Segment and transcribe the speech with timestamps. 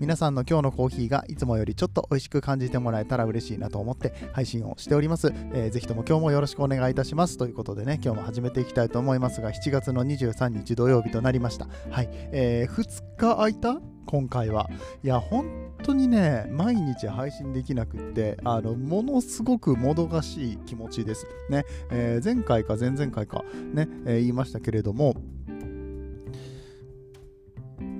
[0.00, 5.30] 皆さんの今日のコーヒーがいつもよりちょっと美味しく感じてもらえたら嬉しいなと思って配信をしております。
[5.52, 7.36] えー、ぜひとも今日もよろしくお願いいたします。
[7.36, 11.68] ということでね、今日も始めていきたいと思いますが、7月の23日土曜日となりました。
[11.90, 12.08] はい。
[12.32, 13.78] えー、2日空いた？
[14.06, 14.70] 今回は。
[15.04, 15.44] いや、本
[15.82, 21.26] 当にね、毎日配信できなくって、あの、ものすごくもどかしい気持ちです。
[21.50, 21.66] ね。
[21.90, 23.44] えー、前回か前々回か、
[23.74, 25.14] ね、えー、言いましたけれども、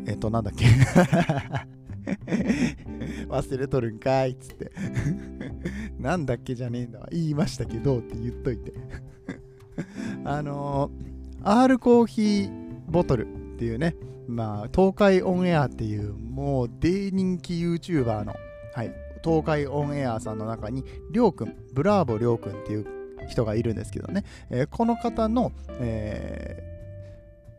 [0.06, 0.64] えっ、と、なんだっけ？
[3.28, 4.72] 忘れとるんかいっつって。
[5.98, 7.08] なんだっけじゃねえんだわ。
[7.10, 8.72] 言いましたけどって言っといて。
[10.24, 12.50] あのー、R コーヒー
[12.88, 13.96] ボトルっていうね。
[14.26, 18.34] まあ東海オンエアっていうもう大人気 YouTuber の
[18.74, 18.94] はい。
[19.22, 22.86] 東海オンエアさんの中にりょうくんブラーボりょうくんっていう
[23.28, 26.62] 人がいるんですけどね、えー、この方の、え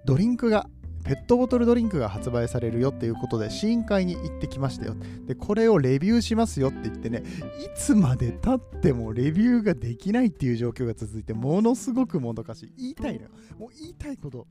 [0.04, 0.68] ー、ドリンクが
[1.02, 4.96] ペットボトルドリンクが発売されるよっていうことで試飲会に行ってきましたよ。
[5.28, 7.24] で、これをレビューしますよって言ってね、
[7.64, 12.74] いつまでたってもレビューができないっていう状況が続いて、ものすごくもどかしい。
[12.78, 13.30] 言いたいのよ。
[13.60, 14.48] もう言いたいこと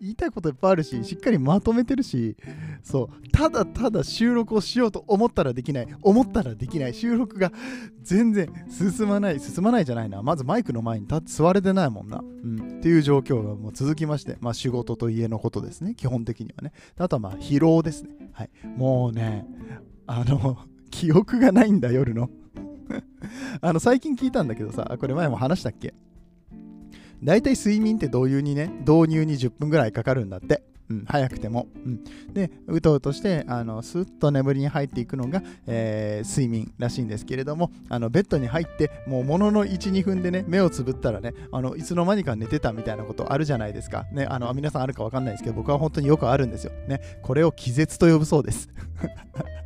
[0.00, 2.36] 言いたいこといっぱいあるし、しっかりまとめてるし、
[2.82, 7.52] そう、ただただ収録をしようと思ったらできない、思ったらできない、収録が
[8.02, 10.22] 全然進まない、進まないじゃないな。
[10.22, 12.20] まずマイクの前に立って座れてないもんな。
[12.20, 16.72] うん、っていう状況がもう続きまして、まあ仕事と家のことですね、基本的にはね。
[16.98, 18.10] あとはまあ疲労ですね。
[18.32, 18.50] はい。
[18.76, 19.46] もうね、
[20.06, 20.58] あの、
[20.90, 22.30] 記憶がないんだ、夜の。
[23.60, 25.94] あの、最近聞いたんだけどさ、これ前も話したっけ？
[27.22, 30.62] 大体睡眠って導入にね、導入に10分ぐらいかかるんだって。
[30.90, 31.68] うん、早くても。
[31.86, 32.04] うん、
[32.34, 44.06] で、うとうとして、あのスッと眠りに入っていくのが、えー、睡眠らしいんですけれども、あのベッドに入って、もうものの1、2分でね、目をつぶったらね、あのいつの間にか寝てたみたいなことあるじゃないですか。
[44.12, 46.72] ね、あの皆さんあるかわかんないですけど、僕は本当によくあるんですよ。
[46.88, 48.68] ね、これを気絶と呼ぶそうです。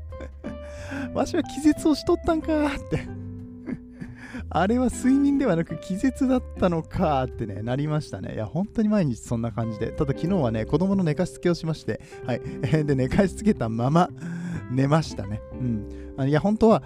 [1.15, 3.24] わしは気絶をしとったんかって。
[4.57, 8.35] あれは睡眠ではなく気絶だったのかってね、なりましたね。
[8.35, 9.89] いや、本当に毎日そんな感じで。
[9.89, 12.41] ただ昨日はね、子供の寝かしつけをしまして、はい。
[12.87, 14.09] で、寝かしつけたまま
[14.71, 15.41] 寝ましたね。
[16.19, 16.29] うん。
[16.29, 16.85] いや、本当は、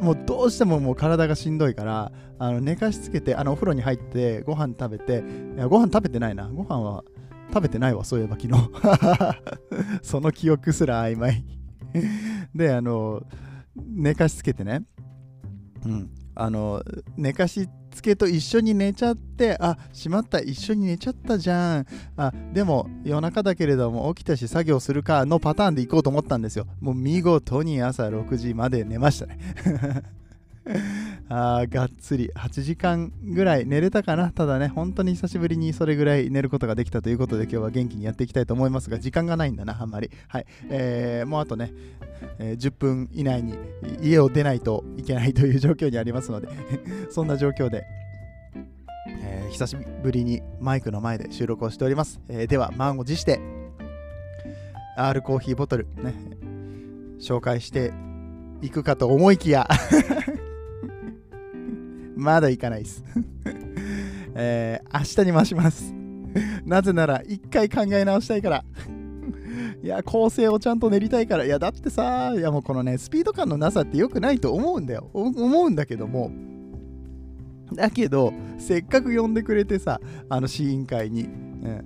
[0.00, 5.22] もうどうしてももう体がしんどいから、あの寝かしつけて、あのお風呂に入ってご飯食べて、
[5.54, 6.48] いやご飯食べてないな。
[6.48, 7.04] ご飯は
[7.52, 8.70] 食べてないわ、そういえば昨日。
[10.00, 11.44] その記憶すら曖昧
[12.54, 13.22] で、あの、
[13.76, 14.82] 寝かしつけてね、
[15.84, 16.82] うん、あの
[17.16, 21.86] 寝かしつけと一緒に寝ちゃってあしまった一緒に寝ちゃったじゃん。
[22.16, 26.66] あでも夜中だけれども起きたし作業するかのパターンで行こうと思ったんですよ。
[26.80, 29.38] もう見事に朝6時まで寝ましたね。
[31.28, 34.30] あがっつり8時間ぐらい寝れたかな。
[34.30, 40.10] ただね本当に久しぶりにそれぐらい寝ることができたということで今日は元気にやっていきたいと思いますが時間がないんだなあんまり。
[40.28, 40.46] はい。
[40.68, 41.72] えー、もうあとね、
[42.38, 43.54] えー、10分以内に
[44.02, 46.48] 家を出ないといけないという状況にありますので
[47.10, 47.84] そんな状況で
[49.08, 53.40] えー、久しぶりにマイクの前で収録をしております、えー、では満を持して
[54.96, 56.14] R コーヒーボトルね
[57.18, 57.92] 紹介して
[58.60, 59.68] いくかと思いきや
[62.22, 63.04] まだ行かないです。
[64.34, 65.94] えー、明日に回します。
[66.64, 68.64] なぜなら、一回考え直したいから。
[69.82, 71.44] いや、構成をちゃんと練りたいから。
[71.44, 75.10] いや、だってさ、いやもうこのね、スピード感のなさって良くないと思うんだよ。
[75.12, 76.30] 思うんだけども。
[77.74, 81.24] だけど、せっかく呼んでくれてさ、あの試飲会に。
[81.24, 81.84] うん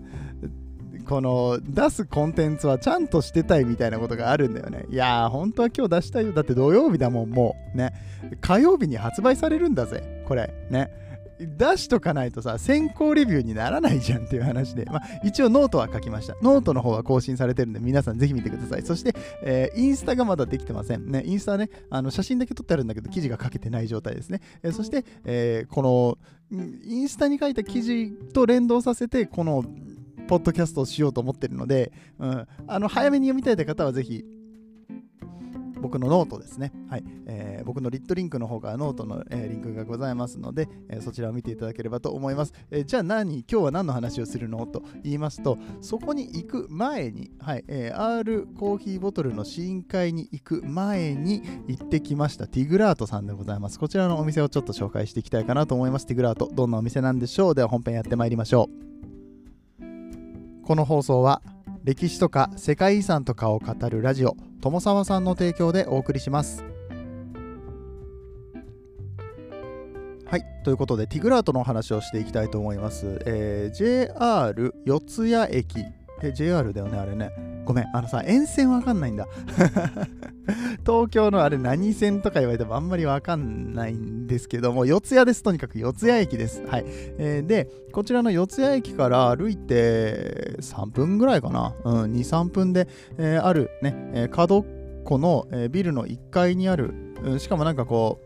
[1.09, 4.87] この出すコンテンツはちゃんとしてたいみたいなことがあるんだよね。
[4.91, 6.33] いやー、本当は今日出したいよ。
[6.33, 7.77] だって土曜日だもん、もう。
[7.77, 7.93] ね。
[8.41, 10.53] 火曜日に発売されるんだぜ、これ。
[10.71, 10.91] ね。
[11.39, 16.35] 出しとかないとさ、先行レビューにならないじゃんっていう話で、まあ、一応ノートは書きました。
[16.43, 18.83] ノートの方は更新されてるんで、皆さんぜひ見てください。
[18.83, 21.11] そして、えー、インスタがまだできてません。
[21.11, 24.41] ね、インスタね、あの写真だけ撮ってあるんだけど、記事が書けてない状態ですね。
[24.63, 26.19] えー、そして、えー、この、
[26.51, 29.65] インスタに書いた記事と連動させて、この
[30.27, 34.25] ポッドキャストをしようと思ってるので、うん、あの早めに読みたいという方はぜひ、
[35.79, 36.73] 僕のノートですね。
[36.89, 37.05] はい。
[37.27, 42.55] えー、僕の lit.link の方からノートの、えー、リンクがございますので、えー、そちらを見ていただければと思います。
[42.71, 53.79] えじゃあ何、今日は何の話をするのと言いますと、そこに行く前に、はい、え R コーヒーボトルの試飲会に行く前に行ってきましたティグラートさんでございます。
[53.79, 56.07] こちらのお店をちょっと紹介していきたいかなと思います。
[56.07, 57.55] ティグラート、どんなお店なんでしょう？
[57.55, 58.96] では本編やってまいりましょう。
[60.67, 61.43] この放送は
[61.85, 66.65] 歴史とか世界遺産とかを語るラジオ友沢さんの提供でお送りします。
[70.29, 75.85] はいということでティグラートのお話をしていきたいと思います、えー、JR 四ツ谷駅
[76.23, 77.31] え JR だよねあれね
[77.65, 79.27] ごめんあのさ沿線わかんないんだ
[80.87, 85.43] 東京のあれ何線とか言われてもあんまりわかんないんですけども、四谷です。
[85.43, 86.63] とにかく四谷駅です。
[86.67, 86.85] はい。
[86.87, 91.75] えー、で、こちらの四谷駅から歩いて3分ぐらいかな。
[91.85, 92.87] うん、2、3分で、
[93.19, 94.65] えー、あるね、えー、角っ
[95.07, 96.93] この、え、ビルの1階にある、
[97.23, 98.26] うん、しかもなんかこう、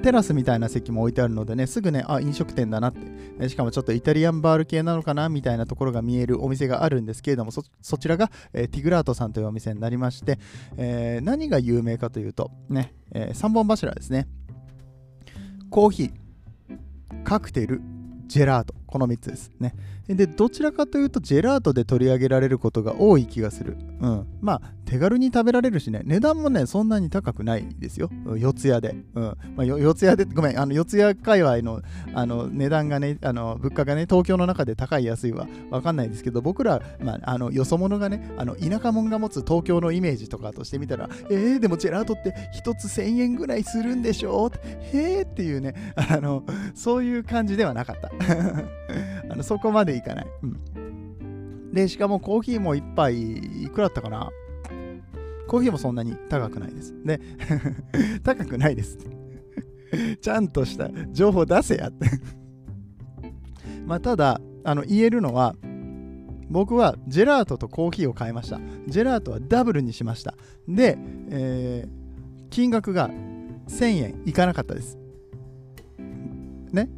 [0.00, 2.92] テラスみたいな席も置いてあるのでね、すぐね、あ、飲食店だなっ
[3.38, 7.62] て、しかもちょっとイタリアンバール系なのかなみたいなところが見えるお店があるんですけれども、そ
[7.98, 10.38] ちらが、えー、ティグラートさんというお店になりまして、
[10.76, 14.28] えー、何が有名かというと、ね、えー、3本柱ですね。
[15.70, 17.80] コーヒー、カクテル、
[18.26, 18.81] ジェラート。
[18.92, 19.74] この3つですね。
[20.06, 23.78] で、どちらかというと、ジェラートで取り上げられることが多い気がする。
[24.00, 24.26] うん。
[24.42, 28.10] まあ、手軽に食べられるしね、値段もね、そんなに高くないですよ。
[28.36, 28.94] 四ツ谷で。
[29.14, 29.24] うん。
[29.56, 31.80] まあ、四谷で、ごめん、あの、四谷界隈の、
[32.12, 44.50] あの、値段がね、あの、物価がね、東京の中で高い安いはわかんないですけど、僕ら、まあ、あの、よそ者がね、あの、田舎者が持つ東京のイメージとかとしてみたら、えー、でもジェラートって1つ1000円ぐらいするんでしょ
[44.92, 46.42] へーっていうね、あの、
[46.74, 48.81] そういう感じではなかった。
[49.30, 50.26] あのそこまでいかない。
[50.42, 51.72] うん。
[51.72, 53.32] で、しかもコーヒーも1杯
[53.64, 54.30] いくらだったかな？
[55.48, 56.94] コーヒーもそんなに高くないです。
[57.04, 57.20] で、
[58.22, 58.98] 高くないです。
[60.20, 62.08] ちゃんとした情報出せやって
[63.86, 65.54] まあ、ただ、あの言えるのは、
[66.48, 68.60] 僕はジェラートとコーヒーを買いました。
[68.86, 70.34] ジェラートはダブルにしました。
[70.68, 70.98] で、
[71.30, 73.10] えー、金額が
[73.68, 74.98] 1000円いかなかったです。
[76.72, 76.88] ね？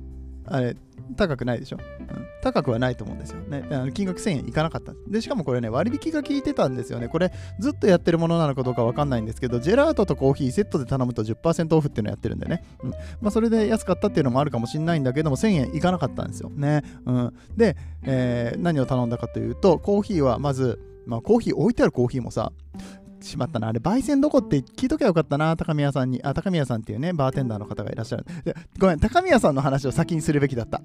[0.44, 0.76] あれ、
[1.16, 3.64] 高くないでしょ、うん、高くはないと思うんですよね。
[3.70, 4.92] あの金額1000円いかなかった。
[5.08, 7.08] で、しかもこれね、割引が効いてたんですよね。
[7.08, 12.64] これ、ずっとやってるものなのかどうかわかんないんですけど、ジェラートとコーヒーセットで頼むと10%オフっていうのやってるんでね。
[12.82, 16.82] うん、まあ、それで安かったっていうのもあるかもしれないんだけども、1000円いかなかったんですよね。
[17.06, 22.52] うん、で、えー、何を頼んだかというと、コーヒーはまず、まあ、コーヒー、置いてあるコーヒーもさ、
[23.24, 23.68] しまったな。
[23.68, 26.22] あれ、焙煎どこって聞いときゃよかったな、高宮さんに。
[26.22, 28.26] あ、高宮さんっていうね、バーテンダーの方がいらっしゃる。
[28.78, 30.82] ごめん、高宮さんの話を先にするべきだった。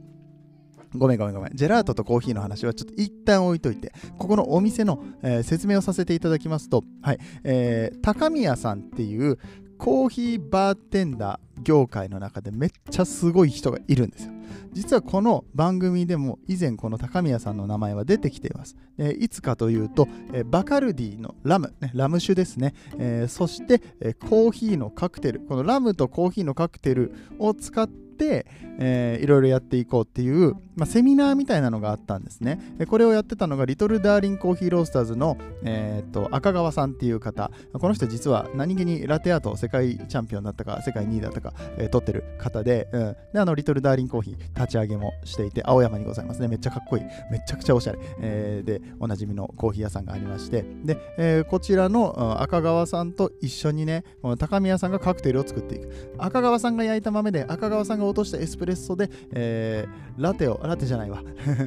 [0.96, 1.52] ごめんごめんごめん。
[1.56, 9.38] ジェラートとコーヒーの話はちょっと一旦置いといて、ここのお店の、えー、説明をさせていただきますと、はい、えー、高宮さんっていう
[9.80, 14.34] コーヒーバーテンダー業界の中でめっちゃすごい人がいるんですよ。
[14.74, 18.76] 実はこの番組でも以前この高宮さんの名前は出てきています。
[18.98, 22.74] えいつかというと、えバカルディのラム、ね、ラム酒ですね。
[22.98, 28.46] え、そして、えコーヒーのカクテル、このラムとコーヒーのカクテルを使って、
[28.80, 32.60] えー、いろいろやっていこうっていう、まあ、セミナーみたいなのがあったんですね。
[32.88, 37.52] これをやってたのがリトルダーリンコーヒーロースターズの、えー、と赤川さんっていう方。
[37.74, 46.48] この人実は何気にラテアート世界チャンピオンだったか世界2位だったか、えー、取ってる方で、うん、であのリトルダーリンコーヒー立ち上げもしていて青山にございますね。
[46.48, 47.04] めっちゃかっこいい。
[47.32, 48.00] めちゃくちゃおしゃれ。
[48.22, 56.16] えー、で、おなじみのコーヒー屋さんがありまして、で、えー、こちらの赤川さんと一緒にね、この高宮さんがカクテルを作っていく。
[56.18, 61.22] 赤川さんが焼いた豆で赤川さんが落としたエスプレッソで、えー、ラテを、ラテじゃないわ。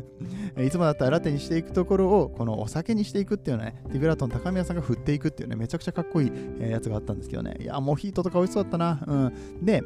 [0.62, 7.56] いつもだったらラテにしていくところを、このお酒にしていくっていうね、ティグラトン高宮さんが振っていくっていうね、めちゃくちゃかっこいい、やつがあったんですけどね。
[7.60, 9.04] いや、モヒートとか美味しそうだったな。
[9.06, 9.14] う
[9.60, 9.64] ん。
[9.64, 9.82] で、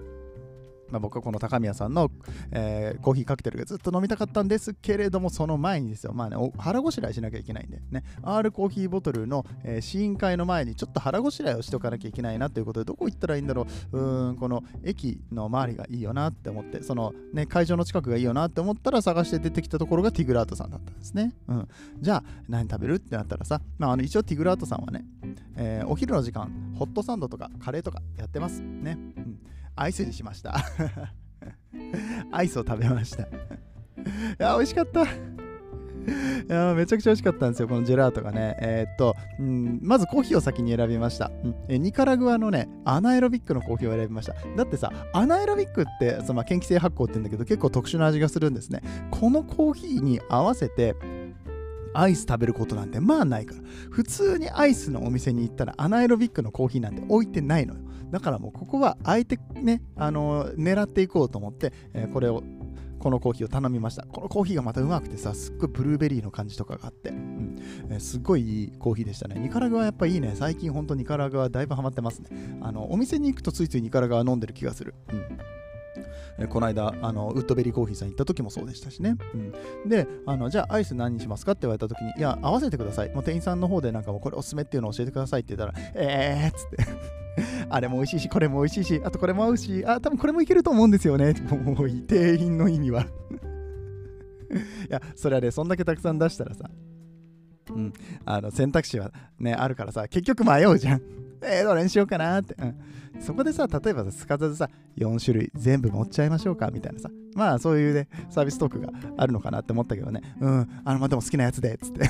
[0.91, 2.11] まあ、僕はこの高宮さんの、
[2.51, 21.33] えー、コーヒーカクテルがずっと飲みたかったんですけれども、その前にですよ、まあね、腹ごしらえしなきゃいけないんで、ね、R コーヒーボトルの、えー、試飲会の前にちょっと腹ごしらえをしておかなきゃいけないなということで、どこ行ったらいいんだろう、うん、この駅の周りがいいよなって思って、その、ね、会場の近くがいいよなって思ったら探して出てきたところがティグラートさんだったんですね。
[21.49, 21.69] うん、
[22.01, 25.05] じゃあ、何食べるってなったらさ、まあ、あの一応ティグラートさんはね、
[25.57, 28.61] えー、お昼の時間、ホットサンドとかカレーとかやってます。
[28.61, 28.99] ね。
[29.77, 30.55] アイスにしました
[32.33, 33.27] アイスを食べましたい
[34.39, 35.05] や、美味しかった。
[35.05, 35.09] い
[36.49, 38.57] やめちゃくちゃ美味しかったんですよ、このジェラートがね。
[38.61, 41.79] えー、っと、うん、まずコーヒーを先に選びました、うんえ。
[41.79, 44.35] ニカラグアのね、アナエロビックのコーヒーを選びました。
[44.57, 48.83] だってさ、アナエロビックってその、まあ、嫌気性発酵って言うんだけど、結構特殊な味がするんですね。
[49.11, 50.95] このコーヒーに合わせて、
[52.01, 53.61] アイス食べることなんてまあないから。
[53.91, 57.81] 普通にアイスのお店に行ったらアナエロビックのコーヒーなんて置いてないのよ。
[58.11, 62.43] だからもうここはあえてねあの狙っていこうと思って、えー、これを
[62.99, 64.05] このコーヒーを頼みました。
[64.07, 67.57] このコーヒーがまたうまくてさすっごいブルーベリーの感じとかがあって、うん。
[67.91, 69.39] えー、すっごいいいコーヒーでしたね。
[69.41, 70.33] ニカラグアやっぱいいね。
[70.35, 72.29] 最近ほんとニカラグアだいぶハマってますね。
[72.63, 74.95] あのお店に行くとついついニカラグア飲んでる気がする。
[75.13, 75.39] うん。
[76.39, 83.11] えこの間あのウッドベリーコーヒーさん行った時もそうでしたしね、うん、であのじゃあアイス何にしますかって言われた時にいや合わせてください。
[83.11, 86.77] もう店員さんの方でなんかもうこれおすすめっていうのを教えてくださいって言ったらえーっつって。
[87.69, 91.35] あれも美味しいしこれも美味しいしあとこれも合うしあ多分これもいけると思うんですよね。
[91.65, 93.03] もう店員の意味は。
[93.07, 93.07] い
[94.89, 96.71] やそれはねそんだけたくさん出したらさ
[97.77, 97.93] うん、
[98.25, 101.03] あの選択肢はねあるからさ結局迷うじゃん。
[101.43, 102.75] えー、どれにしようかなって、うん、
[103.21, 112.09] そこでさ、例えばさすかさずさ、4種類全部持っちゃいましょうかみたいなさ、まあそういうね、サービストークがあるのかなって思ったけどね、うん、あの、まあ、でも好きなやつで、つって。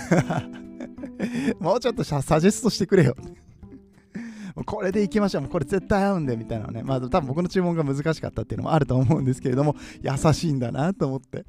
[1.58, 3.16] もうちょっとサジェストしてくれよ。
[4.64, 5.48] これでいきましょう。
[5.48, 6.82] これ絶対合うんで、みたいなね。
[6.82, 11.44] まあ多分僕の注文が難しかったっていうのもあると思うんですけれども、優しいんだなと思って。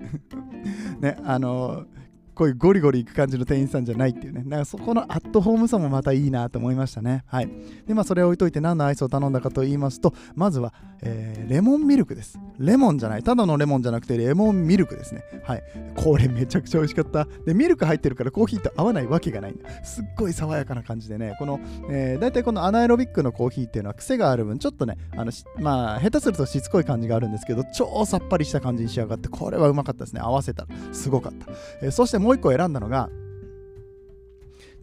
[1.00, 1.97] ね、あのー
[2.38, 4.44] こういうゴリゴリいく感じの店員さんじゃないっていうね。
[4.46, 7.24] なんかそこのアットホームさもまたいいなと思いましたね。
[7.25, 7.50] はい。
[7.88, 12.39] で、まあそれを置いといて何のアイスを頼んだかと言いますと、まずは、えー、レモンミルクです。
[12.60, 13.24] レモンじゃない。
[13.24, 15.24] ただのレモンじゃなくてレモンミルクですね。
[15.44, 15.63] はい。
[15.96, 17.27] これめちゃくちゃ美味しかった。
[17.44, 19.84] で、ミルク入ってるからコーヒーと合わないわけがないんだ。
[19.84, 30.22] すっごい爽やかな感じでね、この、えー、大体このアナエロビックのコーヒーっていうのは癖がある分、ちょっとね、あの、まあ、下手するとしつこい感じがあるんですけど、超さっぱりした感じに仕上がって、これはうまかったですね。
[30.22, 30.67] 合わせたら。
[30.94, 31.48] すごかった。
[31.82, 33.10] えー、そしてもう1個選んだのが、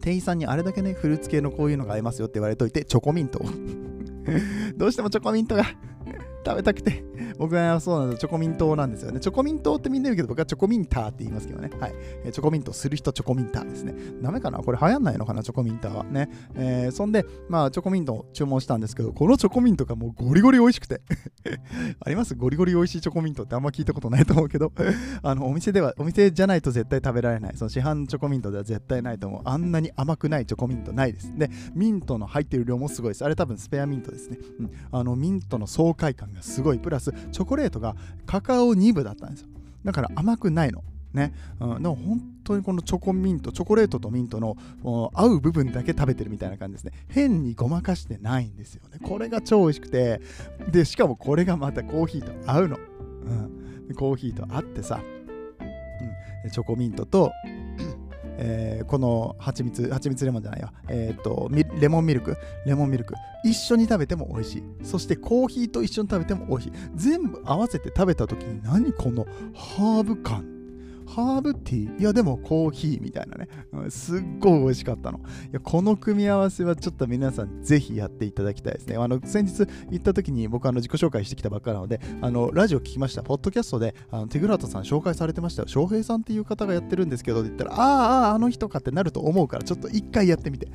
[0.01, 3.39] 店員さんにあれだけね、フルーツ系のこういうのが合いますよって言われといて、チョコミント
[4.75, 5.63] どうしてもチョコミントが
[6.45, 7.03] 食べたくて、
[7.39, 9.19] 僕はそうなんですチョコミントなんですよね。
[9.19, 11.69] チョコミントってみんな言うけど、僕はチョコミンターって言いますけどね。
[11.79, 11.93] はい。
[12.23, 13.95] えチョコミントする人、チョコミンターですね。
[14.21, 14.59] ダメかな？
[14.59, 15.43] これ流行んないのかな？
[15.43, 16.29] チョコミンターはね。
[16.55, 21.01] えー、そんで、まあ、チョコミントを注文したんですけど、このチョコミントがもうゴリゴリ美味しくて
[21.99, 22.35] あります？
[22.35, 24.71] ゴリゴリ美味しいチョコミントってあんま聞いたことないと思うけど
[25.23, 27.57] あの、お店では、お店じゃないと絶対食べられない。
[27.57, 29.41] その市販チョコミントでは絶対ないと思う。
[29.45, 31.31] あんなに甘くないチョコミントないです。
[31.37, 33.25] で、ミントの入ってる量もすごいです。
[33.25, 34.37] あれ多分スペアミントですね。
[34.59, 34.71] うん。
[34.91, 36.79] あの、ミントの爽快感がすごい。
[36.79, 39.47] プラス、チョコレートがカカオ2部だったんですよ。
[39.83, 40.83] だから甘くないの。
[41.15, 41.33] ね。
[41.59, 44.57] うん、でも本当にこのチョコミント、チョコレートとミントの
[45.13, 46.91] 合う部分だけ食べてるみたいな感じですね。
[47.07, 48.99] 変にごまかしてないんですよね。
[49.01, 50.21] これが超美味しくて、
[50.71, 52.77] で、しかもこれがまたコーヒーと合うの。
[53.87, 55.01] うん、コーヒーと合ってさ、
[56.43, 57.31] うん、チョコミントと、
[58.37, 60.69] えー、この蜂蜜、蜂蜜レモンじゃないよ。
[60.89, 61.49] えっ、と、
[61.79, 63.13] レモンミルク、レモンミルク、
[63.43, 64.63] 一緒に食べても美味しい。
[64.83, 66.71] そしてコーヒーと一緒に食べても美味しい。
[66.95, 70.54] 全部合わせて食べた時に何このハーブ感
[71.07, 72.01] ハーブティー？
[72.01, 73.47] いやでもコーヒーみたいなね、
[73.89, 75.19] すっごい美味しかったの。
[75.19, 75.21] い
[75.53, 78.97] やこの組み合わせはちょっと皆さんぜひやっていただきたいですね。
[78.97, 83.23] あの先日行った時に僕あの自己紹介してきたばっかなのであのラジオ聞きました。
[83.23, 85.67] ポッドキャストであのテグラートさん紹介されてましたよ。
[85.67, 90.67] 翔平さんっていう方がやってるんですけどって言ったらああああの人かってなると思うからちょっと一回やってみて。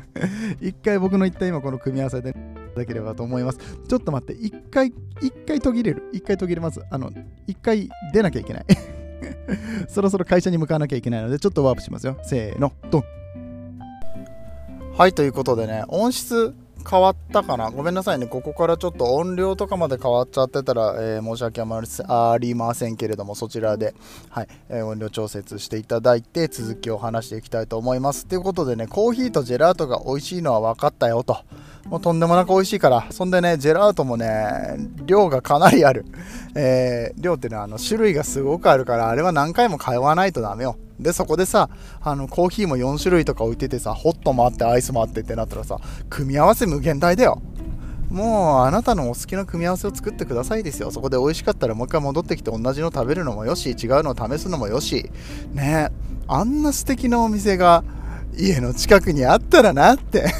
[0.60, 3.58] 一回僕の言った今この組み合わせでいただければと思います。
[3.88, 6.10] ちょっと待って一回一回途切れる？
[6.12, 6.80] 一回途切れます？
[6.90, 7.10] あの
[7.46, 8.64] 一回出なきゃいけない。
[9.88, 12.16] そろそろ会社に向かわなきゃいけないので、ちょっとワープしますよ。
[12.22, 13.04] せーの、ドン。
[14.96, 16.54] はい、ということでね、音質
[16.88, 17.70] 変わったかな？
[17.70, 18.26] ごめんなさいね。
[18.26, 21.62] ここからちょっと音量とかまで変わっちゃってたら、えー、申し訳
[22.06, 23.94] ありませんけれども、そちらで、
[24.28, 28.26] はい、えー、音量調節していただいて、続きを話していきたいと思います。
[28.26, 31.38] ということでね、コーヒーとジェラートが美味しいのは分かったよと。
[31.86, 33.06] もうとんでもなく美味しいから。
[33.10, 36.06] そんでね、ジェラートもね、量がかなりある。
[36.54, 40.76] えー、量っていうのはあの種類がすごくあるから、あれは何回も買わないとダメよ。
[40.98, 41.68] で、そこでさ、
[42.00, 47.42] あの、コーヒーも4種類とか置いててさ、ホットもあって、アイスもあってってなったらさ、組み合わせ無限大だよ。
[48.10, 50.92] もうあなたのお好きな組み合わせを作ってくださいですよ。
[50.92, 55.10] そこで美味しかったらもう一回戻ってきて同じの食べるのもよし、違うのを試すのもよし。
[55.52, 55.88] ね
[56.28, 57.82] あんな素敵なお店が
[58.38, 60.32] 家の近くにあったらなって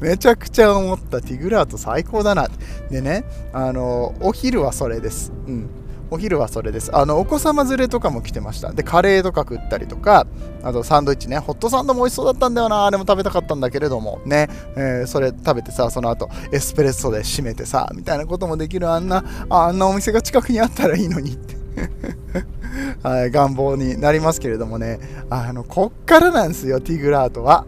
[0.00, 2.48] めちゃくちゃ思ったティグラート最高だな。
[2.90, 5.32] でねあのお昼はそれです。
[5.46, 5.84] うん。
[6.10, 6.94] お昼はそれです。
[6.94, 8.72] あの、お子様連れとかも来てました。
[8.72, 10.26] で、カレーとか食ったりとか、
[10.62, 18.88] あとサンドイッチね、ホットサンドも美味しそうだったんだよな、あれも食べたかったんだけれども、ね、えー、それ食べてさ、その後、エスプレッソで締めてさ、みたいなこともできる。
[18.88, 21.56] あんな、あんなお店が近くにあったらいいのにって。
[23.02, 27.66] はい、願望になりますけれどもね、あの、こっからなんですよ、ティグラートは。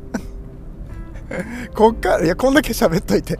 [1.75, 3.39] こっから、いや、こんだけ 喋っといて。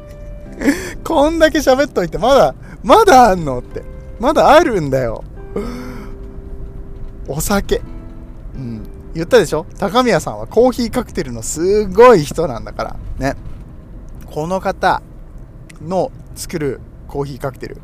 [1.05, 3.83] こんだけ喋っといて、まだ、まだあんのって。
[4.19, 5.23] まだあるんだよ。
[7.29, 7.83] お酒。
[8.55, 8.97] うん。
[9.17, 9.65] 言ったでしょ？
[9.79, 13.35] 高宮さんはコーヒーカクテルのすごい人なんだからね
[14.27, 15.01] この方
[15.81, 17.79] の作るコーヒーカクテル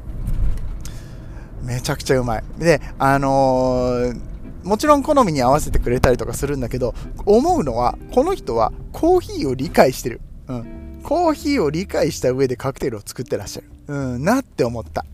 [1.62, 4.21] めちゃくちゃうまいであのー、
[4.64, 6.95] もちろん好みに合わせてくれたりとかするんだけど
[7.26, 15.04] 思うのはこの人はコーヒーを理解してる、うん、コーヒーを理解した上でカクテルを作ってらっしゃる、うん、なって思った。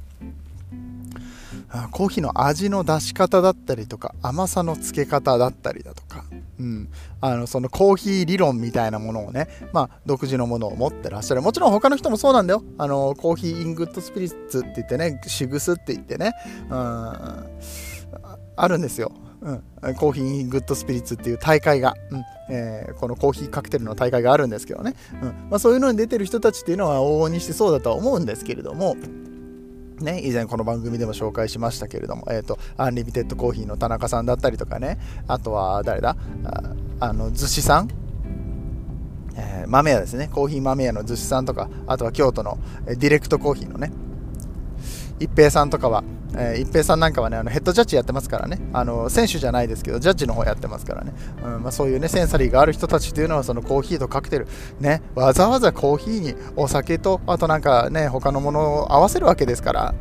[1.93, 6.25] コーヒーの味の出し方だったりとか甘さのつけ方だったりだとか、
[6.59, 6.89] うん、
[7.21, 11.43] あのそのコーヒー理論みたいなものをね、まあ、独自のものを持ってらっしゃる。
[11.43, 12.65] もちろん他の人もそうなんだよ。
[12.79, 16.33] あのコーヒーイングッドスピリッツって言ってねシグスって言ってね、
[16.71, 16.77] うん、
[18.57, 19.13] あるんですよ。
[19.41, 19.53] う
[19.91, 22.25] ん、コーヒーグッドスピリッツっていう大会が、うん。
[22.51, 25.29] えー、このコーヒーカクテルの大会があるんですけどね、うん。
[25.51, 28.97] まあ、そういうのに出てる人たちっていうのは往々にしてそうだとは思うんですけれども、
[30.01, 36.17] ね、以前この番組でも紹介しましたけれども、えーと、アンリミテッドコーヒーの田中さんだったりとかねあとは誰だ？
[36.45, 36.63] あ
[37.01, 37.89] あの逗子さん？
[39.37, 40.29] えー、豆屋ですね。
[40.33, 43.93] コーヒー豆屋の逗子さんとかあとは京都のディレクトコーヒーのね
[45.21, 48.59] 一平さんとかはえー、一平さんなんかはねあのヘッドジャッジやってますからね。
[48.73, 54.47] あの選手じゃないですけどジャッジの方やってますからね、うんまあ、そういうねセンサリーがある人たちというのはそのコーヒーとカクテル。
[54.81, 59.95] ねわざわざコーヒーにお酒とあとなんかね他のものを合わせるわけですから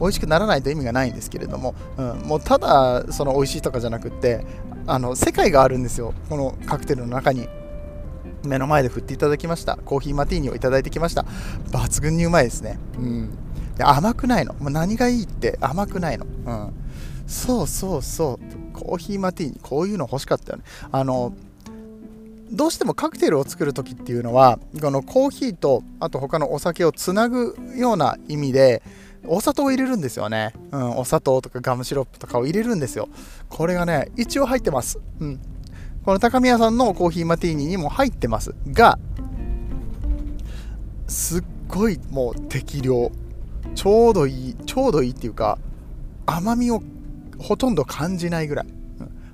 [0.00, 4.46] 美味しくならないと意味がないんですけれども、うん、もうただその美味しいとかじゃなくって
[4.86, 6.14] あの世界があるんですよ。
[6.28, 7.48] このカクテルの中に。
[8.44, 9.76] 目の前で振っていただきました。
[9.76, 11.24] コーヒーマティーニをいただいてきました。
[11.72, 12.78] 抜群にうまいですね。
[12.96, 13.38] うん。
[13.76, 14.54] で甘くないの。
[14.54, 16.26] もう何がいいって甘くないの。
[16.46, 16.72] うん。
[17.26, 18.72] そうそうそう。
[18.72, 20.64] コーヒーマティーにこういうの欲しかったよね。
[20.92, 21.32] あの、
[22.50, 28.82] どうしてもカクテルを作る時っていうのは、このコーヒーとあと他のお酒をつなぐような意味で、
[29.28, 30.52] お砂糖を入れるんですよね。
[30.70, 33.08] うん、お砂糖とかガムシロップとかを入れるんですよ。
[33.48, 34.98] これがね、一応入ってます。
[35.20, 35.40] うん。
[36.04, 38.98] この高宮さんのコーヒーマティーニにも入ってますが、
[41.08, 43.10] すっごいもう適量。
[43.74, 45.58] ちょうどいいちょうどいいっていうか
[46.26, 46.82] 甘みを
[47.38, 48.66] ほとんど感じないぐらい。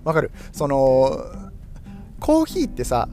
[0.04, 0.32] わ、かる？
[0.52, 1.24] その
[2.18, 3.08] コーヒーってさ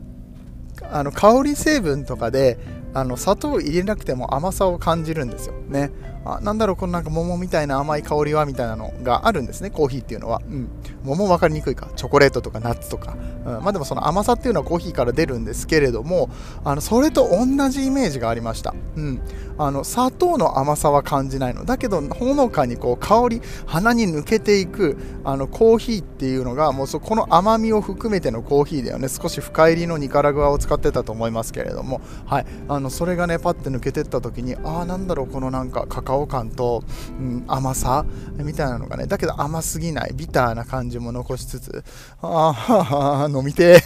[0.91, 2.57] あの香り成分とかで
[2.93, 5.53] あの砂糖入れなくても甘さを感じるんですよ。
[5.67, 5.91] ね。
[6.37, 10.69] あなんだろうこのなんか桃みたいな甘い香りはみたいなのがあるんですねコーヒーっていうのは、うん、
[11.03, 11.89] 桃分かりにくいか。
[11.95, 16.29] チョコレートとかナッツとか、うん、まあでもその甘さっていうのはコーヒーから出るんですけれども
[16.63, 19.21] あのそれと同じイメージがありました、うん、
[19.57, 21.65] あの砂糖の甘さは感じないの。
[21.65, 29.09] だけどほのかにこう香り鼻に抜けていくあのコーヒーっていうのがもうそこの甘みを含めてのコーヒーだよね。
[29.09, 32.01] 少し深入りのニカラグアを使ってたと思いますけれども。
[32.25, 32.45] はい。
[32.67, 36.83] あのそれがねパッて抜けてった時にああなんだろうこのなんかカカオ感と、
[37.19, 38.05] うん、甘さ
[38.35, 41.83] みたいなのがねだけど甘すぎないビターな感じも残しつつ
[42.21, 43.81] ああ飲みて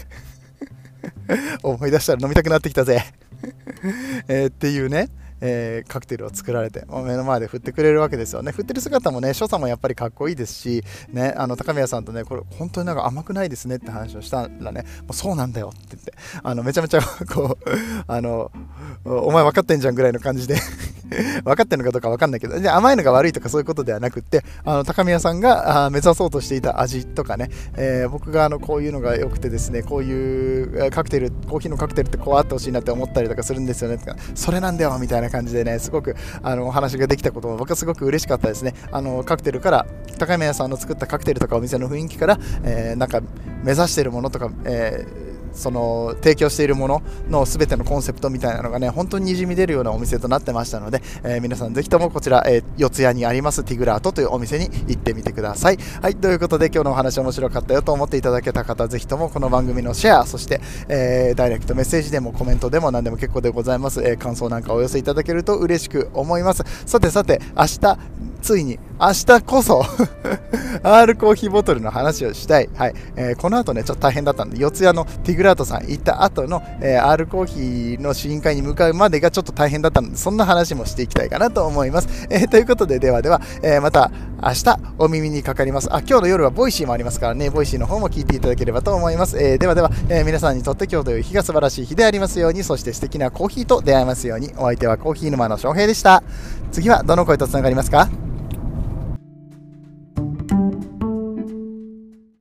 [1.64, 3.04] 思い出したら飲みたくなってきたぜ
[4.28, 5.10] えっていうね
[5.46, 8.54] えー、カクテルを作られて、目の前で振ってくれるわけですよね。
[8.54, 17.70] 振ってる姿もね、所作もやっぱりかっこいいですし、ね、あの高宮さんとね、これ本当になんか甘くないですねって話をしたらね、もうそうなんだよって言って、あのめちゃめちゃこう、
[18.08, 18.54] あの、
[19.04, 20.56] お前分かってんじゃんぐらいの感じで
[21.44, 38.74] 分かってるのかどうか分かんないけど、で甘いのが悪いとかそういうことではなくって、あの高宮さんが目指そうとしていた味とかね、えー、僕があのこういうのが良くてですね、こういうカクテル、コーヒーのカクテルってこうあってほしいなって思ったりとかするんですよねとか、それなんだよみたいな感じでね、すごくあのお話ができたことも僕はすごく嬉しかったですね。
[38.92, 39.86] あのカクテルから、
[40.18, 43.22] 高宮さんの作ったカクテルとかお店の雰囲気から、えー、なんか
[43.64, 45.23] 目指してるものとか、えー
[45.54, 55.78] その提供しているものの全てのコンセプトみたいなのがね本当ににじみ出るようなお店となってましたので、えー、皆さんぜひともこちら、えー、四谷にありますティグラートというお店に行ってみてください。
[56.02, 66.64] はいということで今日のお話面白かったよと思っていただけた方ぜひともこの番組のシェアそして、えー、ダイレクトメッセージでもコメントでも何でも結構でございます、え感想なんかお寄せいただけると嬉しく思います。
[66.86, 67.98] さてさて明日
[68.42, 69.84] ついに明日こそ
[70.84, 72.70] R コーヒーボトルの話をしたい。
[72.76, 72.94] はい。
[73.16, 82.28] えー、この後ね、ちょっと大変だったんで、四谷のティグラートさん行った後の、えー、R コーヒーの試飲会に向かうまでがちょっと大変だったので、そんな話もしていきたいかなと思います。
[82.30, 85.88] えー、ということで、ではでは、えまた明日お耳にかかります。
[85.94, 89.38] あ、今日の夜は Voicy もありますからね、 Voicy の方も聞いていただければと思います。
[89.42, 96.24] えではでは、え皆さんにとって今日という日が素晴らしい日でありますように、そして素敵なコーヒーと出会えますように、お相手はコーヒー沼の翔平でした。
[96.72, 98.10] 次はどの声とつながりますか？